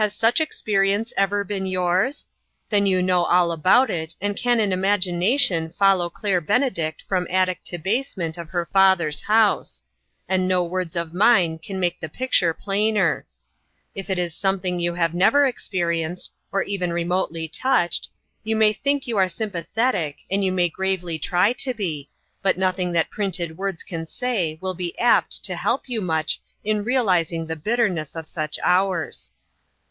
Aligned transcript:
Has 0.01 0.15
such 0.15 0.41
experience 0.41 1.13
ever 1.15 1.43
been 1.43 1.67
yours? 1.67 2.25
Then 2.69 2.87
you 2.87 3.03
know 3.03 3.23
all 3.25 3.51
about 3.51 3.91
it, 3.91 4.15
and 4.19 4.35
can 4.35 4.59
in 4.59 4.73
imagination 4.73 5.69
follow 5.71 6.09
Claire 6.09 6.41
Bene 6.41 6.71
dict 6.71 7.03
from 7.07 7.27
attic 7.29 7.59
to 7.65 7.77
basement 7.77 8.35
of 8.35 8.49
her 8.49 8.65
father's 8.65 9.21
house; 9.21 9.83
and 10.27 10.47
no 10.47 10.63
words 10.63 10.95
of 10.95 11.13
mine 11.13 11.59
can 11.59 11.79
make 11.79 11.99
the 11.99 12.09
picture 12.09 12.51
plainer. 12.51 13.27
If 13.93 14.09
it 14.09 14.17
is 14.17 14.33
something 14.33 14.79
you 14.79 14.95
have 14.95 15.13
never 15.13 15.45
experienced, 15.45 16.31
or 16.51 16.63
even 16.63 16.91
remotely 16.91 17.47
touched, 17.47 18.09
you 18.43 18.55
may 18.55 18.73
think 18.73 19.05
you 19.05 19.17
are 19.19 19.29
sympathetic, 19.29 20.15
and 20.31 20.43
you 20.43 20.51
may 20.51 20.67
gravely 20.67 21.19
try 21.19 21.53
to 21.53 21.75
be, 21.75 22.09
but 22.41 22.57
nothing 22.57 22.91
that 22.93 23.11
printed 23.11 23.55
words 23.55 23.83
can 23.83 24.07
say 24.07 24.57
will 24.61 24.73
be 24.73 24.97
apt 24.97 25.43
to 25.43 25.55
help 25.55 25.87
you 25.87 26.01
much 26.01 26.41
in 26.63 26.83
realizing 26.83 27.45
the 27.45 27.55
bitterness 27.55 28.15
of 28.15 28.27
such 28.27 28.57
hours. 28.63 29.31